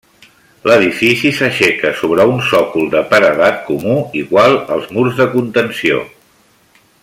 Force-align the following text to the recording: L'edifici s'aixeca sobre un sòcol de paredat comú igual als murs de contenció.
L'edifici 0.69 1.31
s'aixeca 1.39 1.91
sobre 1.99 2.25
un 2.31 2.41
sòcol 2.47 2.89
de 2.95 3.03
paredat 3.13 3.61
comú 3.69 3.99
igual 4.23 4.59
als 4.77 4.89
murs 4.97 5.21
de 5.21 5.29
contenció. 5.37 6.05